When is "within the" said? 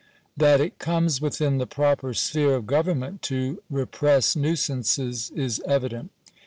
1.21-1.67